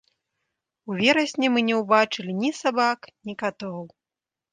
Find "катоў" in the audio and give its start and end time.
3.45-3.79